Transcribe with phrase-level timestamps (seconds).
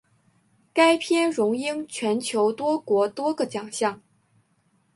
[0.73, 4.01] 该片荣膺全球多国多个奖项。